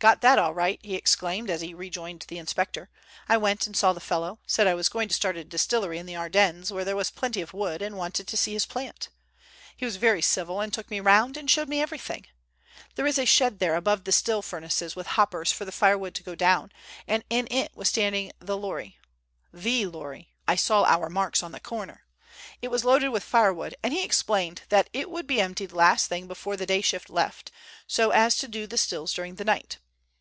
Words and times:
"Got 0.00 0.22
that 0.22 0.38
all 0.38 0.54
right," 0.54 0.80
he 0.82 0.94
exclaimed, 0.94 1.50
as 1.50 1.60
he 1.60 1.74
rejoined 1.74 2.24
the 2.26 2.38
inspector. 2.38 2.88
"I 3.28 3.36
went 3.36 3.66
and 3.66 3.76
saw 3.76 3.92
the 3.92 4.00
fellow; 4.00 4.38
said 4.46 4.66
I 4.66 4.72
was 4.72 4.88
going 4.88 5.08
to 5.08 5.14
start 5.14 5.36
a 5.36 5.44
distillery 5.44 5.98
in 5.98 6.06
the 6.06 6.16
Ardennes 6.16 6.72
where 6.72 6.86
there 6.86 6.96
was 6.96 7.10
plenty 7.10 7.42
of 7.42 7.52
wood, 7.52 7.82
and 7.82 7.98
wanted 7.98 8.26
to 8.26 8.36
see 8.38 8.54
his 8.54 8.64
plant. 8.64 9.10
He 9.76 9.84
was 9.84 9.96
very 9.96 10.22
civil, 10.22 10.58
and 10.62 10.72
took 10.72 10.90
me 10.90 11.00
round 11.00 11.36
and 11.36 11.50
showed 11.50 11.68
me 11.68 11.82
everything. 11.82 12.24
There 12.94 13.06
is 13.06 13.18
a 13.18 13.26
shed 13.26 13.58
there 13.58 13.74
above 13.74 14.04
the 14.04 14.10
still 14.12 14.40
furnaces 14.40 14.96
with 14.96 15.06
hoppers 15.06 15.52
for 15.52 15.66
the 15.66 15.70
firewood 15.70 16.14
to 16.14 16.22
go 16.22 16.34
down, 16.34 16.72
and 17.06 17.22
in 17.28 17.46
it 17.50 17.72
was 17.76 17.90
standing 17.90 18.32
the 18.38 18.56
lorry—the 18.56 19.84
lorry, 19.84 20.32
I 20.48 20.56
saw 20.56 20.84
our 20.84 21.10
marks 21.10 21.42
on 21.42 21.52
the 21.52 21.60
corner. 21.60 22.04
It 22.62 22.68
was 22.68 22.86
loaded 22.86 23.10
with 23.10 23.22
firewood, 23.22 23.74
and 23.82 23.92
he 23.92 24.02
explained 24.02 24.62
that 24.70 24.88
it 24.94 25.10
would 25.10 25.26
be 25.26 25.42
emptied 25.42 25.72
last 25.72 26.06
thing 26.06 26.26
before 26.26 26.56
the 26.56 26.64
day 26.64 26.80
shift 26.80 27.10
left, 27.10 27.52
so 27.86 28.12
as 28.12 28.38
to 28.38 28.48
do 28.48 28.66
the 28.66 28.78
stills 28.78 29.12
during 29.12 29.34
the 29.34 29.44
night. 29.44 29.76